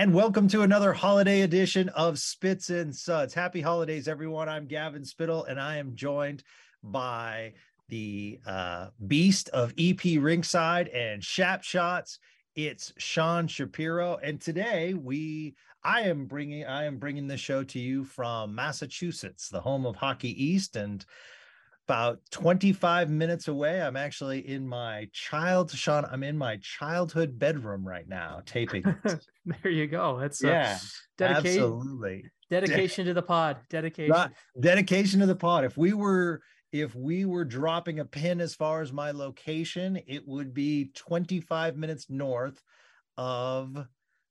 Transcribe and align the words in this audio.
And 0.00 0.14
welcome 0.14 0.48
to 0.48 0.62
another 0.62 0.94
holiday 0.94 1.42
edition 1.42 1.90
of 1.90 2.18
Spits 2.18 2.70
and 2.70 2.96
Suds. 2.96 3.34
Happy 3.34 3.60
holidays, 3.60 4.08
everyone. 4.08 4.48
I'm 4.48 4.64
Gavin 4.64 5.04
Spittle, 5.04 5.44
and 5.44 5.60
I 5.60 5.76
am 5.76 5.94
joined 5.94 6.42
by 6.82 7.52
the 7.90 8.40
uh, 8.46 8.86
beast 9.06 9.50
of 9.50 9.72
EP 9.72 9.98
Rinkside 9.98 10.88
and 10.96 11.22
Shap 11.22 11.62
Shots. 11.62 12.18
It's 12.56 12.94
Sean 12.96 13.46
Shapiro, 13.46 14.16
and 14.22 14.40
today 14.40 14.94
we 14.94 15.54
I 15.84 16.00
am 16.04 16.24
bringing 16.24 16.64
I 16.64 16.84
am 16.84 16.96
bringing 16.96 17.26
the 17.26 17.36
show 17.36 17.62
to 17.64 17.78
you 17.78 18.06
from 18.06 18.54
Massachusetts, 18.54 19.50
the 19.50 19.60
home 19.60 19.84
of 19.84 19.96
Hockey 19.96 20.32
East, 20.42 20.76
and 20.76 21.04
about 21.90 22.20
25 22.30 23.10
minutes 23.10 23.48
away. 23.48 23.82
I'm 23.82 23.96
actually 23.96 24.48
in 24.48 24.64
my 24.64 25.08
child, 25.12 25.72
Sean. 25.72 26.04
I'm 26.04 26.22
in 26.22 26.38
my 26.38 26.56
childhood 26.62 27.36
bedroom 27.36 27.84
right 27.84 28.08
now, 28.08 28.42
taping. 28.46 28.84
there 29.44 29.72
you 29.72 29.88
go. 29.88 30.16
That's 30.20 30.40
yeah, 30.40 30.78
dedication. 31.18 31.64
Absolutely. 31.64 32.24
Dedication 32.48 33.06
De- 33.06 33.10
to 33.10 33.14
the 33.14 33.22
pod. 33.22 33.56
Dedication. 33.70 34.12
Not, 34.12 34.32
dedication 34.60 35.18
to 35.18 35.26
the 35.26 35.34
pod. 35.34 35.64
If 35.64 35.76
we 35.76 35.92
were 35.92 36.42
if 36.70 36.94
we 36.94 37.24
were 37.24 37.44
dropping 37.44 37.98
a 37.98 38.04
pin 38.04 38.40
as 38.40 38.54
far 38.54 38.82
as 38.82 38.92
my 38.92 39.10
location, 39.10 39.98
it 40.06 40.22
would 40.28 40.54
be 40.54 40.92
25 40.94 41.76
minutes 41.76 42.06
north 42.08 42.62
of 43.18 43.84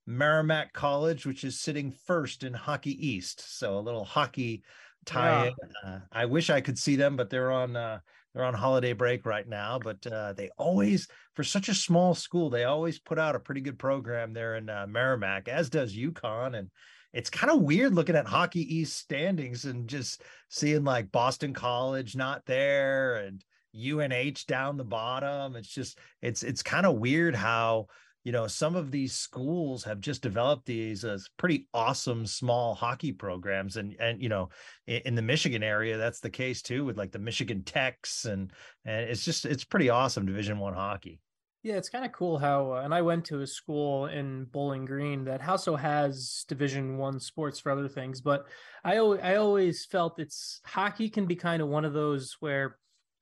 Merrimack 0.07 0.71
College, 0.71 1.25
which 1.25 1.44
is 1.44 1.59
sitting 1.59 1.91
first 1.91 2.45
in 2.45 2.53
Hockey 2.53 3.05
East. 3.05 3.57
So 3.59 3.77
a 3.77 3.81
little 3.81 4.05
hockey 4.05 4.63
tie 5.09 5.45
yeah. 5.45 5.89
uh, 5.89 5.99
I 6.11 6.25
wish 6.25 6.49
I 6.49 6.61
could 6.61 6.77
see 6.77 6.95
them, 6.95 7.15
but 7.15 7.29
they're 7.29 7.51
on 7.51 7.75
uh, 7.75 7.99
they're 8.33 8.45
on 8.45 8.53
holiday 8.53 8.93
break 8.93 9.25
right 9.25 9.47
now. 9.47 9.79
But 9.83 10.05
uh, 10.05 10.33
they 10.33 10.49
always, 10.57 11.07
for 11.35 11.43
such 11.43 11.69
a 11.69 11.73
small 11.73 12.13
school, 12.13 12.49
they 12.49 12.65
always 12.65 12.99
put 12.99 13.19
out 13.19 13.35
a 13.35 13.39
pretty 13.39 13.61
good 13.61 13.79
program 13.79 14.33
there 14.33 14.55
in 14.55 14.69
uh, 14.69 14.85
Merrimack, 14.87 15.47
as 15.47 15.69
does 15.69 15.95
UConn. 15.95 16.57
And 16.57 16.69
it's 17.11 17.29
kind 17.29 17.51
of 17.51 17.61
weird 17.61 17.95
looking 17.95 18.15
at 18.15 18.27
Hockey 18.27 18.77
East 18.77 18.97
standings 18.97 19.66
and 19.66 19.88
just 19.88 20.21
seeing 20.49 20.83
like 20.83 21.11
Boston 21.11 21.53
College 21.53 22.16
not 22.16 22.45
there 22.45 23.16
and 23.16 23.44
UNH 23.75 24.45
down 24.47 24.77
the 24.77 24.83
bottom. 24.83 25.55
It's 25.55 25.73
just 25.73 25.97
it's 26.21 26.44
it's 26.44 26.63
kind 26.63 26.85
of 26.85 26.97
weird 26.97 27.35
how 27.35 27.88
you 28.23 28.31
know 28.31 28.48
some 28.48 28.75
of 28.75 28.92
these 28.92 29.14
schools 29.14 29.84
have 29.84 30.00
just 30.00 30.22
developed 30.22 30.66
these 30.66 31.06
as 31.06 31.30
pretty 31.38 31.67
awesome 31.73 32.25
small 32.25 32.73
hockey 32.73 33.12
programs 33.12 33.78
and 33.78 33.95
and 34.00 34.22
you 34.22 34.30
know 34.30 34.50
in, 34.88 35.02
in, 35.06 35.16
the 35.16 35.22
michigan 35.22 35.64
area 35.64 35.98
that's 35.98 36.20
the 36.20 36.30
case 36.30 36.62
too 36.62 36.86
with 36.86 36.97
like 36.97 37.12
the 37.12 37.20
michigan 37.20 37.64
techs 37.64 38.25
and 38.25 38.52
and 38.86 39.09
it's 39.09 39.23
just 39.23 39.45
it's 39.45 39.64
pretty 39.64 39.90
awesome 39.90 40.25
division 40.25 40.59
one 40.59 40.73
hockey. 40.73 41.20
Yeah 41.62 41.75
it's 41.75 41.90
kind 41.90 42.06
of 42.06 42.14
cool 42.14 42.38
how 42.38 42.73
uh, 42.73 42.81
and 42.81 42.94
i 42.94 43.02
went 43.02 43.25
to 43.25 43.42
a 43.42 43.47
school 43.47 44.06
in 44.06 44.45
bowling 44.45 44.86
green 44.86 45.25
that 45.25 45.47
also 45.47 45.75
has 45.75 46.45
division 46.47 46.97
one 46.97 47.20
sports 47.20 47.59
for 47.59 47.72
other 47.72 47.90
things 47.90 48.22
but 48.22 48.45
i 48.84 48.95
i 48.95 49.36
always 49.36 49.86
felt 49.86 50.20
it's 50.20 50.62
hockey 50.66 51.09
can 51.09 51.25
be 51.25 51.36
kind 51.36 51.62
of 51.62 51.67
one 51.67 51.84
of 51.84 51.94
those 51.94 52.38
where 52.40 52.78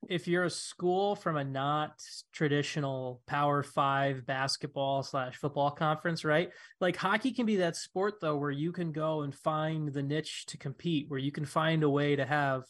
if 0.09 0.27
you're 0.27 0.45
a 0.45 0.49
school 0.49 1.15
from 1.15 1.37
a 1.37 1.43
not 1.43 2.01
traditional 2.31 3.21
power 3.27 3.63
five 3.63 4.25
basketball 4.25 5.03
slash 5.03 5.35
football 5.35 5.71
conference 5.71 6.23
right? 6.23 6.49
Like 6.79 6.95
hockey 6.95 7.31
can 7.31 7.45
be 7.45 7.57
that 7.57 7.75
sport 7.75 8.15
though 8.21 8.37
where 8.37 8.51
you 8.51 8.71
can 8.71 8.91
go 8.91 9.21
and 9.21 9.33
find 9.33 9.91
the 9.91 10.03
niche 10.03 10.45
to 10.47 10.57
compete 10.57 11.09
where 11.09 11.19
you 11.19 11.31
can 11.31 11.45
find 11.45 11.83
a 11.83 11.89
way 11.89 12.15
to 12.15 12.25
have 12.25 12.63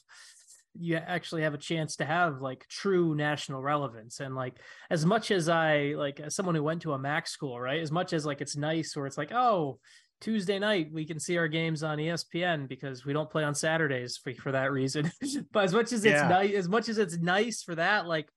you 0.80 0.96
actually 0.96 1.42
have 1.42 1.56
a 1.56 1.60
chance 1.60 1.96
to 1.96 2.06
have 2.06 2.40
like 2.40 2.68
true 2.68 3.16
national 3.16 3.62
relevance. 3.62 4.20
And 4.20 4.36
like 4.36 4.60
as 4.90 5.06
much 5.06 5.32
as 5.32 5.50
i 5.50 5.94
like 5.98 6.20
as 6.20 6.36
someone 6.36 6.56
who 6.56 6.64
went 6.64 6.84
to 6.84 6.94
a 6.94 7.00
mac 7.00 7.28
school 7.28 7.60
right? 7.60 7.82
As 7.82 7.92
much 7.92 8.14
as 8.14 8.26
like 8.26 8.42
it's 8.42 8.56
nice 8.56 8.96
or 8.96 9.06
it's 9.06 9.18
like 9.18 9.32
oh 9.32 9.80
Tuesday 10.20 10.58
night 10.58 10.90
we 10.92 11.06
can 11.06 11.20
see 11.20 11.38
our 11.38 11.48
games 11.48 11.84
on 11.84 11.98
ESPN 11.98 12.68
because 12.68 13.06
we 13.06 13.14
don't 13.14 13.30
play 13.30 13.44
on 13.44 13.54
Saturdays 13.54 14.18
for, 14.18 14.34
for 14.34 14.52
that 14.52 14.72
reason. 14.72 15.12
but 15.52 15.64
as 15.64 15.74
much 15.74 15.92
as 15.92 16.06
it's 16.06 16.22
yeah. 16.22 16.28
nice, 16.28 16.54
as 16.54 16.68
much 16.68 16.90
as 16.90 16.98
it's 16.98 17.18
nice 17.18 17.62
for 17.64 17.76
that, 17.76 18.08
like 18.08 18.28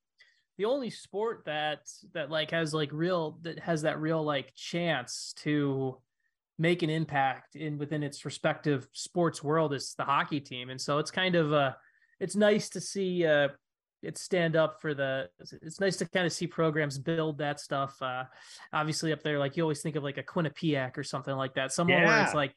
the 0.59 0.67
only 0.67 0.91
sport 0.91 1.45
that 1.47 1.81
that 2.13 2.31
like 2.31 2.51
has 2.51 2.75
like 2.75 2.91
real 2.93 3.39
that 3.43 3.59
has 3.61 3.83
that 3.83 3.99
real 3.99 4.23
like 4.23 4.53
chance 4.55 5.33
to 5.39 5.97
make 6.59 6.83
an 6.83 6.91
impact 6.91 7.57
in 7.57 7.79
within 7.79 8.03
its 8.03 8.27
respective 8.27 8.87
sports 8.93 9.43
world 9.43 9.73
is 9.73 9.95
the 9.97 10.05
hockey 10.05 10.41
team. 10.41 10.69
And 10.69 10.79
so 10.79 10.99
it's 10.99 11.11
kind 11.11 11.35
of 11.35 11.53
uh 11.53 11.73
it's 12.19 12.37
nice 12.37 12.69
to 12.71 12.81
see 12.81 13.25
uh 13.25 13.49
it 14.03 14.17
stand 14.17 14.57
up 14.57 14.81
for 14.81 14.95
the 14.95 15.29
it's 15.63 15.81
nice 15.81 15.97
to 15.97 16.09
kind 16.09 16.27
of 16.27 16.33
see 16.33 16.47
programs 16.47 16.99
build 16.99 17.39
that 17.39 17.61
stuff 17.61 18.01
uh 18.03 18.25
obviously 18.73 19.13
up 19.13 19.23
there 19.23 19.39
like 19.39 19.57
you 19.57 19.63
always 19.63 19.83
think 19.83 19.97
of 19.97 20.03
like 20.03 20.19
a 20.19 20.23
quinnipiac 20.23 20.97
or 20.97 21.03
something 21.03 21.35
like 21.35 21.55
that 21.55 21.73
somewhere 21.73 22.03
yeah. 22.03 22.09
where 22.09 22.25
it's 22.25 22.35
like 22.35 22.55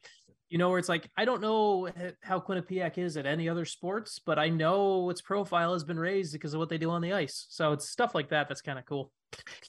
you 0.48 0.58
know 0.58 0.70
where 0.70 0.78
it's 0.78 0.88
like 0.88 1.08
i 1.16 1.24
don't 1.24 1.40
know 1.40 1.88
how 2.22 2.38
quinnipiac 2.38 2.98
is 2.98 3.16
at 3.16 3.26
any 3.26 3.48
other 3.48 3.64
sports 3.64 4.20
but 4.24 4.38
i 4.38 4.48
know 4.48 5.10
its 5.10 5.20
profile 5.20 5.72
has 5.72 5.84
been 5.84 5.98
raised 5.98 6.32
because 6.32 6.54
of 6.54 6.60
what 6.60 6.68
they 6.68 6.78
do 6.78 6.90
on 6.90 7.02
the 7.02 7.12
ice 7.12 7.46
so 7.48 7.72
it's 7.72 7.88
stuff 7.88 8.14
like 8.14 8.28
that 8.28 8.48
that's 8.48 8.60
kind 8.60 8.78
of 8.78 8.84
cool 8.86 9.10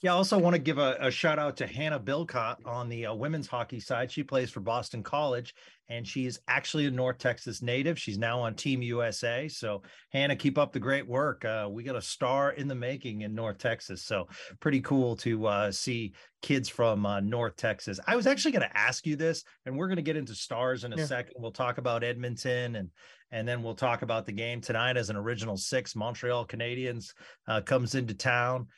yeah, 0.02 0.12
I 0.12 0.16
also 0.16 0.38
want 0.38 0.54
to 0.54 0.60
give 0.60 0.78
a, 0.78 0.96
a, 1.00 1.10
shout 1.10 1.38
out 1.38 1.56
to 1.58 1.66
Hannah 1.66 2.00
Bilka 2.00 2.56
on 2.66 2.88
the 2.88 3.06
uh, 3.06 3.14
women's 3.14 3.46
hockey 3.46 3.80
side. 3.80 4.10
She 4.10 4.22
plays 4.22 4.50
for 4.50 4.60
Boston 4.60 5.02
College, 5.02 5.54
and 5.88 6.06
she's 6.06 6.38
actually 6.48 6.86
a 6.86 6.90
North 6.90 7.18
Texas 7.18 7.62
native. 7.62 7.98
She's 7.98 8.18
now 8.18 8.40
on 8.40 8.54
Team 8.54 8.82
USA. 8.82 9.48
So, 9.48 9.82
Hannah, 10.12 10.36
keep 10.36 10.58
up 10.58 10.72
the 10.72 10.80
great 10.80 11.06
work. 11.06 11.44
Uh, 11.44 11.68
we 11.70 11.82
got 11.82 11.96
a 11.96 12.02
star 12.02 12.52
in 12.52 12.68
the 12.68 12.74
making 12.74 13.22
in 13.22 13.34
North 13.34 13.58
Texas. 13.58 14.02
So, 14.04 14.28
pretty 14.60 14.80
cool 14.80 15.16
to 15.16 15.46
uh, 15.46 15.72
see 15.72 16.14
kids 16.42 16.68
from 16.68 17.06
uh, 17.06 17.20
North 17.20 17.56
Texas. 17.56 17.98
I 18.06 18.16
was 18.16 18.26
actually 18.26 18.52
going 18.52 18.68
to 18.68 18.76
ask 18.76 19.06
you 19.06 19.16
this, 19.16 19.44
and 19.64 19.76
we're 19.76 19.88
going 19.88 19.96
to 19.96 20.02
get 20.02 20.16
into 20.16 20.34
stars 20.34 20.84
in 20.84 20.92
a 20.92 20.96
yeah. 20.96 21.06
second. 21.06 21.34
We'll 21.38 21.52
talk 21.52 21.78
about 21.78 22.04
Edmonton 22.04 22.76
and 22.76 22.90
and 23.32 23.46
then 23.46 23.62
we'll 23.62 23.74
talk 23.74 24.02
about 24.02 24.24
the 24.24 24.32
game 24.32 24.60
tonight 24.60 24.96
as 24.96 25.10
an 25.10 25.16
original 25.16 25.56
six. 25.56 25.96
Montreal 25.96 26.46
Canadiens 26.46 27.12
uh, 27.48 27.60
comes 27.60 27.96
into 27.96 28.14
town 28.14 28.68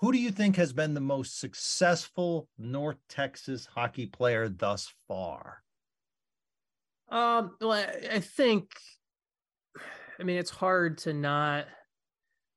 who 0.00 0.12
do 0.12 0.18
you 0.18 0.30
think 0.30 0.56
has 0.56 0.72
been 0.72 0.94
the 0.94 1.00
most 1.00 1.40
successful 1.40 2.48
North 2.56 2.98
Texas 3.08 3.66
hockey 3.66 4.06
player 4.06 4.48
thus 4.48 4.92
far? 5.08 5.62
Um, 7.08 7.56
well, 7.60 7.72
I 7.72 8.20
think, 8.20 8.70
I 10.20 10.22
mean, 10.22 10.38
it's 10.38 10.50
hard 10.50 10.98
to 10.98 11.12
not 11.12 11.66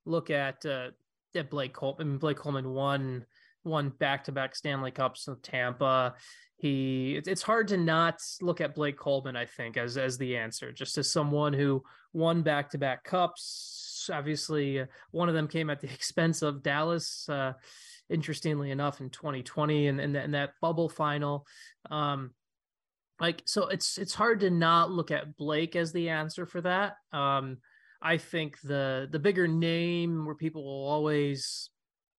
look 0.06 0.30
at 0.30 0.66
uh, 0.66 0.90
at 1.36 1.50
Blake 1.50 1.74
Coleman. 1.74 2.02
I 2.02 2.04
mean, 2.10 2.18
Blake 2.18 2.38
Coleman 2.38 2.70
won 2.74 3.26
won 3.64 3.90
back 3.90 4.26
to 4.26 4.32
back 4.32 4.56
Stanley 4.56 4.92
Cups 4.92 5.28
with 5.28 5.42
Tampa. 5.42 6.16
He, 6.62 7.20
it's 7.26 7.42
hard 7.42 7.70
to 7.70 7.78
not 7.78 8.22
look 8.40 8.62
at 8.62 8.76
Blake 8.76 8.96
Coleman. 8.96 9.36
I 9.36 9.46
think 9.46 9.78
as 9.78 9.98
as 9.98 10.20
the 10.20 10.38
answer, 10.38 10.72
just 10.72 11.00
as 11.00 11.12
someone 11.12 11.54
who 11.54 11.84
won 12.14 12.44
back 12.44 12.70
to 12.70 12.78
back 12.78 13.04
cups, 13.04 14.12
obviously 14.14 14.82
uh, 14.82 14.86
one 15.10 15.28
of 15.28 15.34
them 15.34 15.48
came 15.48 15.72
at 15.72 15.82
the 15.82 15.90
expense 15.94 16.44
of 16.44 16.62
Dallas. 16.62 17.28
Uh, 17.28 17.54
interestingly 18.12 18.70
enough, 18.70 19.02
in 19.02 19.10
2020 19.10 19.88
and, 19.88 20.00
and, 20.00 20.16
and 20.16 20.34
that 20.36 20.52
bubble 20.62 20.90
final. 20.90 21.48
Um, 21.90 22.32
like 23.20 23.42
so 23.46 23.68
it's 23.68 23.98
it's 23.98 24.14
hard 24.14 24.42
to 24.42 24.50
not 24.50 24.92
look 24.92 25.10
at 25.10 25.38
Blake 25.38 25.76
as 25.76 25.92
the 25.92 26.10
answer 26.10 26.46
for 26.46 26.62
that. 26.62 26.98
Um, 27.12 27.58
I 28.02 28.18
think 28.18 28.60
the 28.62 29.08
the 29.12 29.20
bigger 29.20 29.48
name 29.48 30.26
where 30.26 30.36
people 30.36 30.64
will 30.64 30.88
always 30.88 31.72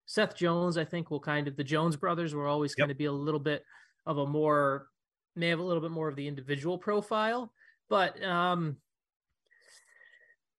Seth 0.06 0.34
Jones, 0.34 0.76
I 0.76 0.84
think 0.84 1.10
will 1.10 1.20
kind 1.20 1.46
of 1.46 1.56
the 1.56 1.64
Jones 1.64 1.96
brothers 1.96 2.34
will 2.34 2.46
always 2.46 2.74
yep. 2.76 2.84
kind 2.84 2.90
of 2.90 2.98
be 2.98 3.04
a 3.04 3.12
little 3.12 3.40
bit 3.40 3.62
of 4.06 4.18
a 4.18 4.26
more 4.26 4.88
may 5.34 5.48
have 5.48 5.60
a 5.60 5.62
little 5.62 5.82
bit 5.82 5.90
more 5.90 6.08
of 6.08 6.16
the 6.16 6.28
individual 6.28 6.78
profile. 6.78 7.52
But 7.88 8.22
um 8.22 8.76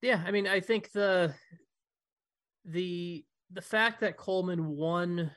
yeah, 0.03 0.21
I 0.25 0.31
mean, 0.31 0.47
I 0.47 0.59
think 0.59 0.91
the 0.91 1.33
the 2.65 3.23
the 3.51 3.61
fact 3.61 4.01
that 4.01 4.17
Coleman 4.17 4.67
won 4.67 5.31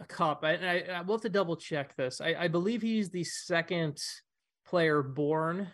a 0.00 0.04
cup, 0.06 0.44
I, 0.44 0.54
I, 0.54 0.84
I 0.94 1.00
will 1.02 1.16
have 1.16 1.22
to 1.22 1.28
double 1.28 1.56
check 1.56 1.94
this. 1.94 2.20
I, 2.22 2.34
I 2.38 2.48
believe 2.48 2.80
he's 2.80 3.10
the 3.10 3.22
second 3.22 4.02
player 4.66 5.02
born 5.02 5.68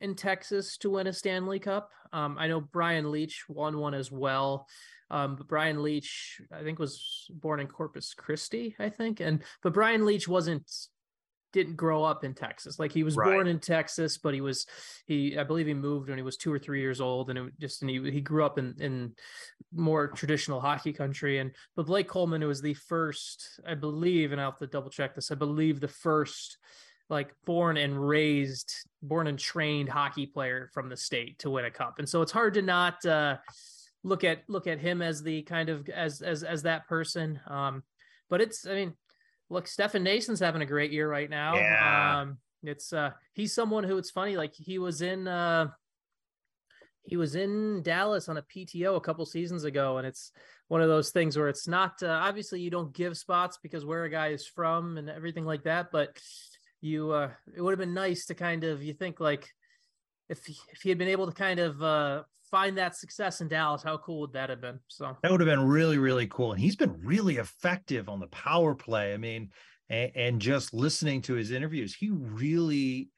in 0.00 0.14
Texas 0.14 0.76
to 0.78 0.90
win 0.90 1.06
a 1.06 1.12
Stanley 1.12 1.58
Cup. 1.58 1.90
Um, 2.12 2.36
I 2.38 2.46
know 2.46 2.60
Brian 2.60 3.06
Leetch 3.06 3.48
won 3.48 3.78
one 3.78 3.94
as 3.94 4.12
well. 4.12 4.66
Um, 5.10 5.36
but 5.36 5.48
Brian 5.48 5.78
Leetch, 5.78 6.40
I 6.52 6.62
think, 6.62 6.78
was 6.78 7.26
born 7.30 7.60
in 7.60 7.66
Corpus 7.66 8.14
Christi, 8.14 8.76
I 8.78 8.90
think, 8.90 9.20
and 9.20 9.42
but 9.62 9.72
Brian 9.72 10.04
Leetch 10.04 10.28
wasn't 10.28 10.70
didn't 11.52 11.76
grow 11.76 12.04
up 12.04 12.24
in 12.24 12.34
Texas. 12.34 12.78
Like 12.78 12.92
he 12.92 13.02
was 13.02 13.16
right. 13.16 13.32
born 13.32 13.46
in 13.46 13.58
Texas, 13.58 14.18
but 14.18 14.34
he 14.34 14.40
was 14.40 14.66
he 15.06 15.38
I 15.38 15.44
believe 15.44 15.66
he 15.66 15.74
moved 15.74 16.08
when 16.08 16.18
he 16.18 16.22
was 16.22 16.36
two 16.36 16.52
or 16.52 16.58
three 16.58 16.80
years 16.80 17.00
old, 17.00 17.30
and 17.30 17.38
it 17.38 17.52
just 17.58 17.82
and 17.82 17.90
he 17.90 18.10
he 18.10 18.20
grew 18.20 18.44
up 18.44 18.58
in 18.58 18.74
in 18.78 19.14
more 19.72 20.08
traditional 20.08 20.60
hockey 20.60 20.92
country. 20.92 21.38
And 21.38 21.52
but 21.74 21.86
Blake 21.86 22.08
Coleman 22.08 22.46
was 22.46 22.60
the 22.60 22.74
first, 22.74 23.60
I 23.66 23.74
believe, 23.74 24.32
and 24.32 24.40
I 24.40 24.44
have 24.44 24.58
to 24.58 24.66
double 24.66 24.90
check 24.90 25.14
this. 25.14 25.30
I 25.30 25.36
believe 25.36 25.80
the 25.80 25.88
first 25.88 26.58
like 27.10 27.34
born 27.46 27.78
and 27.78 28.06
raised, 28.06 28.70
born 29.02 29.26
and 29.26 29.38
trained 29.38 29.88
hockey 29.88 30.26
player 30.26 30.68
from 30.74 30.90
the 30.90 30.96
state 30.96 31.38
to 31.38 31.48
win 31.48 31.64
a 31.64 31.70
cup. 31.70 31.98
And 31.98 32.08
so 32.08 32.20
it's 32.20 32.32
hard 32.32 32.54
to 32.54 32.62
not 32.62 33.04
uh, 33.06 33.38
look 34.04 34.24
at 34.24 34.44
look 34.48 34.66
at 34.66 34.78
him 34.78 35.02
as 35.02 35.22
the 35.22 35.42
kind 35.42 35.68
of 35.68 35.88
as 35.88 36.22
as 36.22 36.42
as 36.42 36.62
that 36.62 36.86
person. 36.88 37.40
Um, 37.48 37.82
but 38.30 38.40
it's 38.40 38.66
I 38.66 38.74
mean 38.74 38.94
look, 39.50 39.66
Stefan 39.66 40.04
Noesen's 40.04 40.40
having 40.40 40.62
a 40.62 40.66
great 40.66 40.92
year 40.92 41.08
right 41.08 41.28
now. 41.28 41.54
Yeah. 41.54 42.20
Um, 42.20 42.38
it's 42.62 42.92
uh, 42.92 43.12
he's 43.34 43.54
someone 43.54 43.84
who 43.84 43.98
it's 43.98 44.10
funny, 44.10 44.36
like 44.36 44.54
he 44.54 44.78
was 44.78 45.00
in 45.00 45.28
uh, 45.28 45.68
he 47.04 47.16
was 47.16 47.36
in 47.36 47.82
Dallas 47.82 48.28
on 48.28 48.36
a 48.36 48.42
PTO 48.42 48.96
a 48.96 49.00
couple 49.00 49.24
seasons 49.26 49.64
ago, 49.64 49.98
and 49.98 50.06
it's 50.06 50.32
one 50.66 50.82
of 50.82 50.88
those 50.88 51.10
things 51.10 51.36
where 51.36 51.48
it's 51.48 51.68
not 51.68 52.02
uh, 52.02 52.08
obviously 52.08 52.60
you 52.60 52.70
don't 52.70 52.92
give 52.92 53.16
spots 53.16 53.58
because 53.62 53.84
where 53.84 54.04
a 54.04 54.10
guy 54.10 54.28
is 54.28 54.46
from 54.46 54.98
and 54.98 55.08
everything 55.08 55.44
like 55.44 55.62
that, 55.64 55.90
but 55.92 56.18
you 56.80 57.12
uh, 57.12 57.30
it 57.56 57.62
would 57.62 57.72
have 57.72 57.78
been 57.78 57.94
nice 57.94 58.26
to 58.26 58.34
kind 58.34 58.64
of 58.64 58.82
you 58.82 58.92
think 58.92 59.20
like 59.20 59.48
if 60.28 60.44
he, 60.44 60.56
if 60.72 60.82
he 60.82 60.88
had 60.88 60.98
been 60.98 61.08
able 61.08 61.26
to 61.26 61.32
kind 61.32 61.60
of 61.60 61.82
uh, 61.82 62.22
find 62.50 62.76
that 62.78 62.96
success 62.96 63.40
in 63.40 63.48
Dallas, 63.48 63.82
how 63.82 63.98
cool 63.98 64.20
would 64.20 64.32
that 64.32 64.50
have 64.50 64.60
been? 64.60 64.78
So 64.88 65.16
that 65.22 65.30
would 65.30 65.40
have 65.40 65.48
been 65.48 65.66
really 65.66 65.98
really 65.98 66.26
cool, 66.26 66.52
and 66.52 66.60
he's 66.60 66.76
been 66.76 66.94
really 67.04 67.36
effective 67.36 68.08
on 68.08 68.20
the 68.20 68.28
power 68.28 68.74
play. 68.74 69.14
I 69.14 69.16
mean, 69.16 69.50
and, 69.88 70.12
and 70.14 70.40
just 70.40 70.74
listening 70.74 71.22
to 71.22 71.34
his 71.34 71.50
interviews, 71.50 71.94
he 71.94 72.10
really 72.10 73.10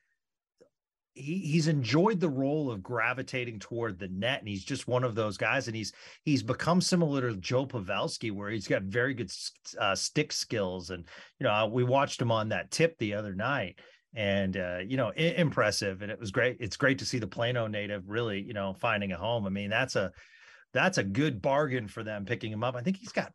he, 1.14 1.38
he's 1.38 1.68
enjoyed 1.68 2.20
the 2.20 2.28
role 2.28 2.70
of 2.70 2.82
gravitating 2.82 3.58
toward 3.58 3.98
the 3.98 4.08
net. 4.08 4.40
And 4.40 4.48
he's 4.48 4.64
just 4.64 4.88
one 4.88 5.04
of 5.04 5.14
those 5.14 5.36
guys. 5.36 5.66
And 5.66 5.76
he's 5.76 5.92
he's 6.24 6.42
become 6.42 6.80
similar 6.80 7.22
to 7.22 7.36
joe 7.36 7.66
pavelski 7.66 8.32
where 8.32 8.50
he's 8.50 8.68
got 8.68 8.82
very 8.82 9.14
good 9.14 9.30
uh, 9.78 9.94
stick 9.94 10.32
skills. 10.32 10.90
And 10.90 11.04
you 11.38 11.44
know 11.44 11.66
we 11.66 11.84
watched 11.84 12.20
him 12.20 12.32
on 12.32 12.48
that 12.50 12.70
tip 12.70 12.96
the 12.98 13.14
other 13.14 13.34
night 13.34 13.78
and 14.14 14.56
uh, 14.56 14.78
you 14.84 14.96
know 14.96 15.12
I- 15.16 15.34
impressive 15.36 16.02
and 16.02 16.10
it 16.10 16.18
was 16.18 16.30
great 16.30 16.56
it's 16.60 16.76
great 16.76 16.98
to 16.98 17.04
see 17.04 17.18
the 17.18 17.26
plano 17.26 17.66
native 17.66 18.08
really 18.08 18.40
you 18.40 18.54
know 18.54 18.74
finding 18.74 19.12
a 19.12 19.16
home 19.16 19.46
i 19.46 19.50
mean 19.50 19.70
that's 19.70 19.96
a 19.96 20.10
that's 20.72 20.98
a 20.98 21.04
good 21.04 21.40
bargain 21.40 21.86
for 21.86 22.02
them 22.02 22.24
picking 22.24 22.52
him 22.52 22.64
up 22.64 22.74
i 22.74 22.82
think 22.82 22.96
he's 22.96 23.12
got 23.12 23.32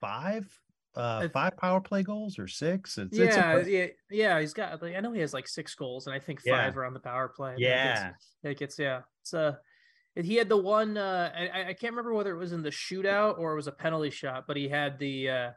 five 0.00 0.48
uh, 0.96 1.28
five 1.28 1.56
power 1.56 1.80
play 1.80 2.02
goals 2.02 2.38
or 2.38 2.48
six. 2.48 2.96
It's, 2.96 3.16
yeah, 3.16 3.56
it's 3.56 3.68
yeah, 3.68 3.86
yeah. 4.10 4.40
He's 4.40 4.54
got. 4.54 4.80
Like, 4.80 4.96
I 4.96 5.00
know 5.00 5.12
he 5.12 5.20
has 5.20 5.34
like 5.34 5.46
six 5.46 5.74
goals, 5.74 6.06
and 6.06 6.16
I 6.16 6.18
think 6.18 6.40
five 6.40 6.74
yeah. 6.74 6.80
are 6.80 6.84
on 6.86 6.94
the 6.94 7.00
power 7.00 7.28
play. 7.28 7.54
Yeah, 7.58 8.12
it 8.42 8.58
gets 8.58 8.78
yeah. 8.78 9.02
It's 9.20 9.34
uh 9.34 9.56
he 10.14 10.36
had 10.36 10.48
the 10.48 10.56
one. 10.56 10.96
Uh, 10.96 11.30
I 11.36 11.68
I 11.68 11.72
can't 11.74 11.92
remember 11.92 12.14
whether 12.14 12.34
it 12.34 12.38
was 12.38 12.52
in 12.52 12.62
the 12.62 12.70
shootout 12.70 13.38
or 13.38 13.52
it 13.52 13.56
was 13.56 13.66
a 13.66 13.72
penalty 13.72 14.10
shot, 14.10 14.44
but 14.48 14.56
he 14.56 14.68
had 14.68 14.98
the 14.98 15.28
uh 15.28 15.50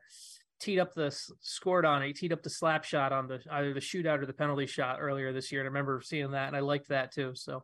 teed 0.59 0.79
up 0.79 0.93
the 0.93 1.11
scored 1.41 1.85
on 1.85 2.03
it. 2.03 2.07
He 2.07 2.13
teed 2.13 2.33
up 2.33 2.43
the 2.43 2.49
slap 2.49 2.83
shot 2.83 3.11
on 3.11 3.27
the 3.27 3.39
either 3.51 3.73
the 3.73 3.79
shootout 3.79 4.21
or 4.21 4.25
the 4.25 4.33
penalty 4.33 4.65
shot 4.65 4.97
earlier 4.99 5.31
this 5.31 5.51
year. 5.51 5.61
And 5.61 5.67
I 5.67 5.71
remember 5.71 6.01
seeing 6.03 6.31
that, 6.31 6.47
and 6.47 6.55
I 6.55 6.59
liked 6.59 6.89
that 6.89 7.11
too. 7.11 7.31
So. 7.35 7.63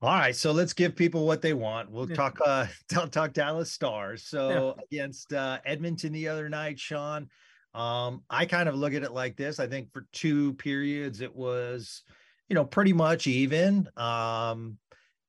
All 0.00 0.10
right, 0.10 0.36
so 0.36 0.52
let's 0.52 0.74
give 0.74 0.94
people 0.94 1.26
what 1.26 1.42
they 1.42 1.54
want. 1.54 1.90
We'll 1.90 2.08
yeah. 2.08 2.14
talk 2.14 2.38
uh 2.44 2.66
talk, 2.88 3.10
talk 3.10 3.32
Dallas 3.32 3.72
Stars. 3.72 4.24
So 4.28 4.76
yeah. 4.76 4.84
against 5.00 5.32
uh 5.32 5.58
Edmonton 5.64 6.12
the 6.12 6.28
other 6.28 6.48
night, 6.48 6.78
Sean. 6.78 7.28
Um, 7.74 8.22
I 8.30 8.46
kind 8.46 8.68
of 8.68 8.76
look 8.76 8.94
at 8.94 9.02
it 9.02 9.12
like 9.12 9.36
this. 9.36 9.60
I 9.60 9.66
think 9.66 9.92
for 9.92 10.06
two 10.12 10.54
periods 10.54 11.20
it 11.20 11.34
was, 11.34 12.02
you 12.48 12.54
know, 12.54 12.64
pretty 12.64 12.92
much 12.92 13.26
even. 13.26 13.88
Um, 13.96 14.78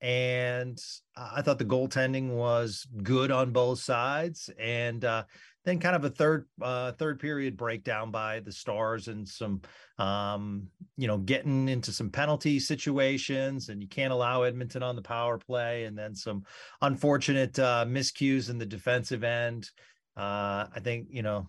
and 0.02 0.80
I 1.18 1.42
thought 1.42 1.60
the 1.60 1.66
goaltending 1.66 2.30
was 2.30 2.88
good 3.04 3.32
on 3.32 3.52
both 3.52 3.80
sides. 3.80 4.50
And 4.60 5.04
uh 5.04 5.24
then 5.66 5.80
kind 5.80 5.96
of 5.96 6.06
a 6.06 6.10
third 6.10 6.48
uh 6.62 6.92
third 6.94 7.20
period 7.20 7.58
breakdown 7.58 8.12
by 8.12 8.40
the 8.40 8.52
stars 8.52 9.08
and 9.08 9.28
some 9.28 9.62
um 9.98 10.68
you 10.98 11.08
know 11.08 11.18
getting 11.18 11.68
into 11.68 11.92
some 11.92 12.10
penalty 12.10 12.60
situations 12.60 13.70
and 13.70 13.82
you 13.82 13.88
can't 13.88 14.14
allow 14.14 14.44
edmonton 14.44 14.84
on 14.84 14.96
the 14.96 15.02
power 15.02 15.38
play 15.38 15.86
and 15.86 15.98
then 15.98 16.16
some 16.16 16.44
unfortunate 16.82 17.58
uh 17.60 17.86
miscues 17.88 18.50
in 18.50 18.58
the 18.58 18.66
defensive 18.66 19.24
end 19.24 19.70
uh 20.18 20.66
i 20.76 20.80
think 20.82 21.08
you 21.10 21.22
know 21.22 21.48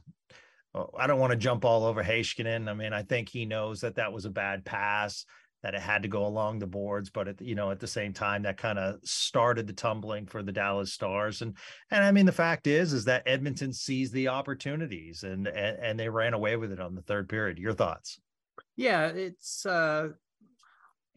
oh, 0.74 0.90
I 0.98 1.06
don't 1.06 1.20
want 1.20 1.32
to 1.32 1.36
jump 1.36 1.64
all 1.64 1.84
over 1.84 2.04
Heiskanen. 2.04 2.68
I 2.68 2.74
mean, 2.74 2.92
I 2.92 3.02
think 3.02 3.28
he 3.28 3.44
knows 3.44 3.80
that 3.80 3.96
that 3.96 4.12
was 4.12 4.24
a 4.24 4.30
bad 4.30 4.64
pass 4.64 5.24
that 5.62 5.74
it 5.74 5.80
had 5.80 6.02
to 6.02 6.08
go 6.08 6.26
along 6.26 6.58
the 6.58 6.66
boards, 6.66 7.10
but 7.10 7.28
at 7.28 7.40
you 7.40 7.54
know 7.54 7.70
at 7.70 7.80
the 7.80 7.86
same 7.86 8.12
time 8.12 8.42
that 8.42 8.56
kind 8.56 8.78
of 8.78 8.96
started 9.04 9.66
the 9.66 9.72
tumbling 9.72 10.26
for 10.26 10.42
the 10.42 10.52
Dallas 10.52 10.92
Stars, 10.92 11.42
and 11.42 11.56
and 11.90 12.04
I 12.04 12.12
mean 12.12 12.26
the 12.26 12.32
fact 12.32 12.66
is 12.66 12.92
is 12.92 13.04
that 13.04 13.22
Edmonton 13.26 13.72
sees 13.72 14.10
the 14.10 14.28
opportunities 14.28 15.22
and 15.22 15.46
and, 15.46 15.78
and 15.78 16.00
they 16.00 16.08
ran 16.08 16.34
away 16.34 16.56
with 16.56 16.72
it 16.72 16.80
on 16.80 16.94
the 16.94 17.02
third 17.02 17.28
period. 17.28 17.58
Your 17.58 17.74
thoughts? 17.74 18.20
Yeah, 18.76 19.08
it's 19.08 19.66
uh, 19.66 20.08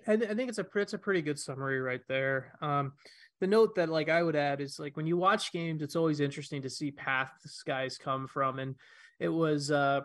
I, 0.07 0.13
I 0.13 0.17
think 0.17 0.49
it's 0.49 0.59
a 0.59 0.65
it's 0.75 0.93
a 0.93 0.97
pretty 0.97 1.21
good 1.21 1.39
summary 1.39 1.79
right 1.79 2.01
there. 2.07 2.57
Um, 2.61 2.93
the 3.39 3.47
note 3.47 3.75
that 3.75 3.89
like 3.89 4.09
I 4.09 4.23
would 4.23 4.35
add 4.35 4.61
is 4.61 4.79
like 4.79 4.97
when 4.97 5.07
you 5.07 5.17
watch 5.17 5.51
games, 5.51 5.81
it's 5.81 5.95
always 5.95 6.19
interesting 6.19 6.61
to 6.61 6.69
see 6.69 6.91
paths 6.91 7.63
guys 7.63 7.97
come 7.97 8.27
from, 8.27 8.59
and 8.59 8.75
it 9.19 9.29
was 9.29 9.71
uh 9.71 10.01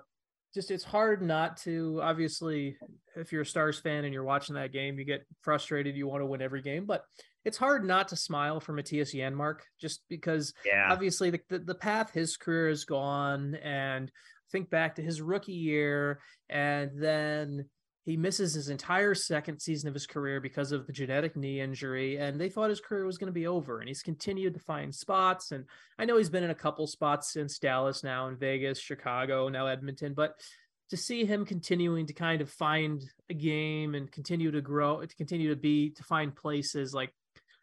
just 0.55 0.71
it's 0.71 0.85
hard 0.85 1.23
not 1.23 1.56
to 1.56 2.00
obviously 2.03 2.77
if 3.17 3.33
you're 3.33 3.43
a 3.43 3.47
stars 3.47 3.79
fan 3.79 4.05
and 4.05 4.15
you're 4.15 4.25
watching 4.25 4.55
that 4.55 4.73
game 4.73 4.99
you 4.99 5.05
get 5.05 5.27
frustrated 5.43 5.97
you 5.97 6.06
want 6.06 6.23
to 6.23 6.27
win 6.27 6.43
every 6.43 6.62
game 6.62 6.87
but 6.87 7.05
it's 7.45 7.56
hard 7.56 7.85
not 7.85 8.09
to 8.09 8.17
smile 8.17 8.61
for 8.61 8.73
Mattias 8.73 9.15
Janmark 9.15 9.61
just 9.81 10.03
because 10.09 10.53
yeah. 10.65 10.89
obviously 10.91 11.31
the, 11.31 11.41
the, 11.49 11.59
the 11.61 11.75
path 11.75 12.12
his 12.12 12.37
career 12.37 12.69
has 12.69 12.85
gone 12.85 13.55
and 13.56 14.11
think 14.50 14.71
back 14.71 14.97
to 14.97 15.03
his 15.03 15.21
rookie 15.21 15.53
year 15.53 16.21
and 16.49 16.91
then 16.94 17.67
he 18.08 18.16
misses 18.16 18.55
his 18.55 18.70
entire 18.70 19.14
second 19.14 19.60
season 19.60 19.87
of 19.87 19.93
his 19.93 20.06
career 20.06 20.40
because 20.40 20.72
of 20.72 20.87
the 20.87 20.93
genetic 20.94 21.37
knee 21.37 21.60
injury, 21.60 22.16
and 22.16 22.40
they 22.40 22.49
thought 22.49 22.70
his 22.70 22.81
career 22.81 23.05
was 23.05 23.19
going 23.19 23.26
to 23.26 23.32
be 23.38 23.46
over. 23.46 23.81
And 23.81 23.87
he's 23.87 24.00
continued 24.00 24.55
to 24.55 24.60
find 24.60 24.94
spots. 24.94 25.52
And 25.52 25.66
I 25.99 26.06
know 26.06 26.16
he's 26.16 26.31
been 26.31 26.43
in 26.43 26.49
a 26.49 26.55
couple 26.55 26.87
spots 26.87 27.31
since 27.31 27.58
Dallas, 27.58 28.02
now 28.02 28.28
in 28.28 28.38
Vegas, 28.38 28.81
Chicago, 28.81 29.50
now 29.50 29.66
Edmonton, 29.66 30.14
but 30.14 30.40
to 30.88 30.96
see 30.96 31.26
him 31.26 31.44
continuing 31.44 32.06
to 32.06 32.14
kind 32.14 32.40
of 32.40 32.49
find 32.49 33.05
a 33.28 33.34
game 33.34 33.94
and 33.94 34.10
continue 34.10 34.50
to 34.52 34.62
grow, 34.62 35.02
to 35.02 35.16
continue 35.16 35.50
to 35.50 35.60
be, 35.60 35.90
to 35.90 36.02
find 36.02 36.34
places 36.34 36.94
like 36.94 37.12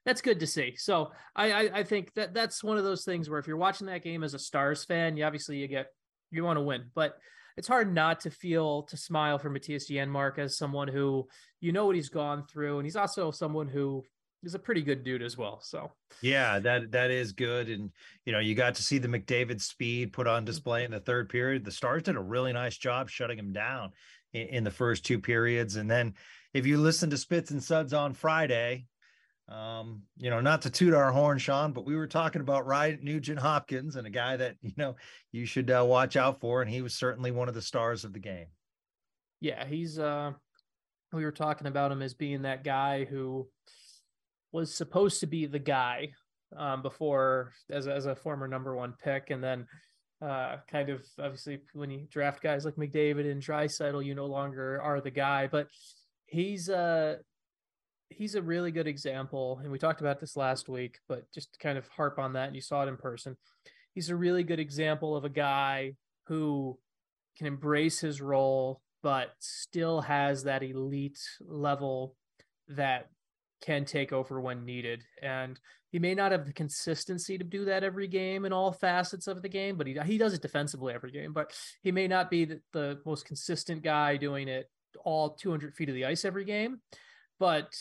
that's 0.06 0.22
good 0.22 0.42
to 0.42 0.46
see. 0.46 0.76
So 0.78 1.12
I, 1.36 1.52
I, 1.52 1.80
I 1.80 1.84
think 1.84 2.14
that 2.14 2.36
that's 2.36 2.64
one 2.64 2.78
of 2.78 2.84
those 2.84 3.04
things 3.04 3.32
where 3.32 3.40
if 3.40 3.48
you're 3.48 3.58
watching 3.58 3.88
that 3.88 4.04
game 4.04 4.24
as 4.24 4.36
a 4.36 4.40
Stars 4.40 4.86
fan, 4.86 5.18
you 5.18 5.26
obviously 5.26 5.58
you 5.58 5.68
get 5.68 5.88
you 6.30 6.44
want 6.44 6.58
to 6.58 6.62
win, 6.62 6.92
but 6.94 7.18
it's 7.58 7.68
hard 7.68 7.94
not 7.94 8.20
to 8.22 8.30
feel 8.30 8.84
to 8.84 8.98
smile 8.98 9.38
for 9.38 9.50
Mattias 9.50 9.90
Janmark 9.90 10.38
as 10.40 10.58
someone 10.58 10.88
who 10.88 11.28
you 11.62 11.72
know 11.72 11.86
what 11.86 11.96
he's 11.96 12.10
gone 12.10 12.46
through, 12.48 12.80
and 12.80 12.86
he's 12.86 12.96
also 12.96 13.32
someone 13.32 13.68
who 13.68 14.04
is 14.44 14.56
a 14.56 14.60
pretty 14.60 14.82
good 14.82 15.04
dude 15.04 15.24
as 15.24 15.38
well. 15.38 15.60
So 15.64 15.92
yeah, 16.22 16.60
that 16.60 16.92
that 16.92 17.12
is 17.12 17.32
good, 17.32 17.70
and 17.70 17.92
you 18.26 18.34
know 18.34 18.40
you 18.40 18.56
got 18.56 18.76
to 18.76 18.84
see 18.84 18.98
the 18.98 19.08
McDavid 19.08 19.62
speed 19.62 20.14
put 20.14 20.28
on 20.28 20.46
display 20.46 20.84
in 20.84 20.92
the 20.92 21.00
third 21.00 21.30
period. 21.30 21.66
The 21.66 21.72
Stars 21.72 22.04
did 22.04 22.16
a 22.16 22.22
really 22.22 22.54
nice 22.54 22.78
job 22.78 23.10
shutting 23.10 23.40
him 23.40 23.54
down 23.54 23.92
in, 24.34 24.48
in 24.48 24.64
the 24.64 24.72
first 24.72 25.06
two 25.06 25.20
periods, 25.20 25.76
and 25.76 25.90
then 25.90 26.14
if 26.54 26.66
you 26.66 26.78
listen 26.78 27.10
to 27.10 27.18
Spits 27.18 27.52
and 27.52 27.64
Suds 27.64 27.94
on 27.94 28.14
Friday, 28.14 28.86
um, 29.48 30.02
you 30.18 30.32
know, 30.32 30.42
not 30.42 30.64
to 30.64 30.72
toot 30.72 30.94
our 30.94 31.12
horn, 31.12 31.38
Sean, 31.38 31.72
but 31.72 31.86
we 31.86 31.96
were 31.96 32.08
talking 32.08 32.42
about 32.42 32.66
Ryan 32.66 33.00
Nugent 33.04 33.40
Hopkins 33.40 33.96
and 33.96 34.08
a 34.08 34.10
guy 34.10 34.38
that, 34.38 34.56
you 34.62 34.74
know, 34.78 34.96
you 35.32 35.46
should 35.46 35.70
uh, 35.70 35.86
watch 35.88 36.16
out 36.16 36.40
for. 36.40 36.62
And 36.62 36.72
he 36.72 36.82
was 36.82 36.96
certainly 36.96 37.32
one 37.32 37.48
of 37.48 37.54
the 37.54 37.62
stars 37.62 38.04
of 38.04 38.14
the 38.14 38.20
game. 38.20 38.48
Yeah. 39.40 39.66
He's, 39.66 40.00
uh, 40.00 40.32
we 41.14 41.24
were 41.24 41.32
talking 41.32 41.68
about 41.68 41.92
him 41.92 42.02
as 42.02 42.14
being 42.14 42.42
that 42.42 42.64
guy 42.64 43.06
who 43.06 43.48
was 44.52 44.74
supposed 44.74 45.20
to 45.20 45.28
be 45.28 45.46
the 45.46 45.60
guy 45.60 46.10
um, 46.58 46.82
before 46.82 47.52
as 47.70 47.88
as 47.88 48.06
a 48.06 48.16
former 48.16 48.48
number 48.48 48.76
one 48.76 48.96
pick. 49.04 49.30
And 49.30 49.44
then, 49.44 49.68
uh, 50.22 50.58
kind 50.72 50.90
of 50.90 51.06
obviously 51.20 51.60
when 51.74 51.92
you 51.92 52.08
draft 52.10 52.42
guys 52.42 52.66
like 52.66 52.76
McDavid 52.76 53.30
and 53.30 53.42
Draisaitl, 53.42 54.04
you 54.04 54.16
no 54.16 54.26
longer 54.26 54.82
are 54.82 55.02
the 55.02 55.12
guy, 55.12 55.48
but 55.48 55.68
he's, 56.26 56.70
uh, 56.70 57.18
he's 58.10 58.36
a 58.36 58.42
really 58.42 58.72
good 58.72 58.88
example, 58.88 59.60
and 59.62 59.72
we 59.72 59.80
talked 59.80 60.02
about 60.02 60.20
this 60.20 60.36
last 60.36 60.70
week, 60.70 61.00
but 61.08 61.32
just 61.34 61.54
to 61.54 61.60
kind 61.60 61.78
of 61.78 61.88
harp 61.88 62.20
on 62.20 62.34
that, 62.34 62.48
and 62.48 62.56
you 62.56 62.62
saw 62.62 62.84
it 62.84 62.88
in 62.88 62.98
person. 62.98 63.36
He's 63.94 64.10
a 64.10 64.16
really 64.16 64.44
good 64.44 64.60
example 64.60 65.16
of 65.16 65.26
a 65.26 65.30
guy 65.30 65.94
who 66.28 66.78
can 67.38 67.48
embrace 67.48 68.00
his 68.00 68.22
role, 68.22 68.82
but 69.04 69.32
still 69.40 70.02
has 70.02 70.44
that 70.44 70.64
elite 70.64 71.20
level 71.42 72.16
that 72.68 73.10
can 73.62 73.86
take 73.86 74.12
over 74.12 74.42
when 74.42 74.66
needed. 74.66 75.04
And 75.22 75.60
he 75.92 76.00
may 76.00 76.14
not 76.14 76.32
have 76.32 76.46
the 76.46 76.54
consistency 76.54 77.38
to 77.38 77.44
do 77.44 77.66
that 77.66 77.84
every 77.84 78.08
game 78.08 78.46
in 78.46 78.52
all 78.52 78.72
facets 78.72 79.28
of 79.28 79.42
the 79.42 79.50
game, 79.50 79.78
but 79.78 79.88
he 79.88 79.98
he 80.06 80.18
does 80.18 80.34
it 80.34 80.42
defensively 80.42 80.94
every 80.94 81.12
game. 81.12 81.32
But 81.32 81.54
he 81.82 81.92
may 81.92 82.08
not 82.08 82.30
be 82.30 82.46
the, 82.46 82.62
the 82.74 83.00
most 83.06 83.26
consistent 83.26 83.82
guy 83.82 84.18
doing 84.18 84.48
it 84.48 84.70
all 85.04 85.32
200 85.32 85.74
feet 85.74 85.90
of 85.90 85.96
the 85.96 86.06
ice 86.06 86.26
every 86.26 86.46
game 86.46 86.80
but 87.40 87.74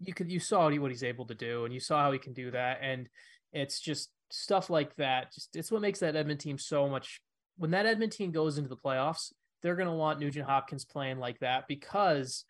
you 0.00 0.14
could 0.14 0.30
you 0.30 0.40
saw 0.40 0.70
what 0.70 0.90
he's 0.90 1.04
able 1.04 1.26
to 1.26 1.34
do, 1.34 1.64
and 1.64 1.72
you 1.72 1.80
saw 1.80 2.02
how 2.02 2.12
he 2.12 2.18
can 2.18 2.32
do 2.32 2.50
that, 2.50 2.78
and 2.82 3.08
it's 3.52 3.80
just 3.80 4.10
stuff 4.30 4.70
like 4.70 4.94
that. 4.96 5.32
Just 5.32 5.56
it's 5.56 5.70
what 5.70 5.82
makes 5.82 6.00
that 6.00 6.16
Edmund 6.16 6.40
team 6.40 6.58
so 6.58 6.88
much. 6.88 7.20
When 7.56 7.70
that 7.70 7.86
Edmund 7.86 8.12
team 8.12 8.32
goes 8.32 8.58
into 8.58 8.68
the 8.68 8.76
playoffs, 8.76 9.32
they're 9.62 9.76
going 9.76 9.88
to 9.88 9.94
want 9.94 10.20
Nugent 10.20 10.46
Hopkins 10.46 10.84
playing 10.84 11.18
like 11.18 11.38
that 11.40 11.68
because 11.68 12.44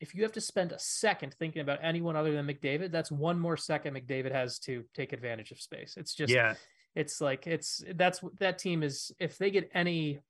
if 0.00 0.14
you 0.14 0.22
have 0.22 0.32
to 0.32 0.40
spend 0.40 0.72
a 0.72 0.78
second 0.78 1.34
thinking 1.38 1.62
about 1.62 1.78
anyone 1.82 2.16
other 2.16 2.32
than 2.32 2.46
McDavid, 2.46 2.90
that's 2.90 3.12
one 3.12 3.38
more 3.38 3.56
second 3.56 3.94
McDavid 3.94 4.32
has 4.32 4.58
to 4.60 4.84
take 4.94 5.12
advantage 5.12 5.50
of 5.50 5.60
space. 5.60 5.94
It's 5.96 6.14
just 6.14 6.32
yeah. 6.32 6.54
it's 6.94 7.20
like 7.20 7.46
it's 7.46 7.82
that's 7.94 8.20
that 8.38 8.58
team 8.58 8.82
is 8.82 9.12
if 9.18 9.36
they 9.36 9.50
get 9.50 9.70
any 9.74 10.20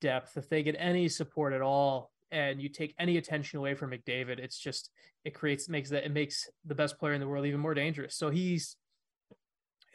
depth, 0.00 0.36
if 0.36 0.48
they 0.48 0.62
get 0.62 0.76
any 0.78 1.08
support 1.08 1.52
at 1.52 1.62
all, 1.62 2.10
and 2.34 2.60
you 2.60 2.68
take 2.68 2.94
any 2.98 3.16
attention 3.16 3.60
away 3.60 3.74
from 3.74 3.92
McDavid, 3.92 4.40
it's 4.40 4.58
just 4.58 4.90
it 5.24 5.34
creates 5.34 5.68
makes 5.68 5.90
that 5.90 6.04
it 6.04 6.12
makes 6.12 6.50
the 6.64 6.74
best 6.74 6.98
player 6.98 7.14
in 7.14 7.20
the 7.20 7.28
world 7.28 7.46
even 7.46 7.60
more 7.60 7.74
dangerous. 7.74 8.16
So 8.16 8.28
he's 8.28 8.76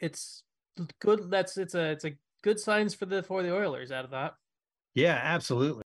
it's 0.00 0.42
good. 1.00 1.30
That's 1.30 1.58
it's 1.58 1.74
a 1.74 1.90
it's 1.90 2.06
a 2.06 2.16
good 2.42 2.58
signs 2.58 2.94
for 2.94 3.04
the 3.04 3.22
for 3.22 3.42
the 3.42 3.54
Oilers 3.54 3.92
out 3.92 4.06
of 4.06 4.12
that. 4.12 4.34
Yeah, 4.94 5.20
absolutely. 5.22 5.78